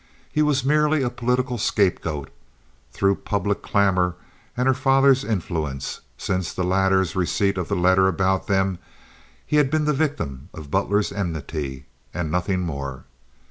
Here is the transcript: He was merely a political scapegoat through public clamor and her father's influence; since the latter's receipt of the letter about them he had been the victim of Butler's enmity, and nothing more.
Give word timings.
He 0.31 0.41
was 0.41 0.65
merely 0.65 1.03
a 1.03 1.11
political 1.11 1.59
scapegoat 1.59 2.31
through 2.91 3.17
public 3.17 3.61
clamor 3.61 4.15
and 4.57 4.67
her 4.67 4.73
father's 4.73 5.23
influence; 5.23 6.01
since 6.17 6.51
the 6.51 6.63
latter's 6.63 7.15
receipt 7.15 7.55
of 7.55 7.67
the 7.67 7.75
letter 7.75 8.07
about 8.07 8.47
them 8.47 8.79
he 9.45 9.57
had 9.57 9.69
been 9.69 9.85
the 9.85 9.93
victim 9.93 10.49
of 10.55 10.71
Butler's 10.71 11.11
enmity, 11.11 11.85
and 12.15 12.31
nothing 12.31 12.61
more. 12.61 13.03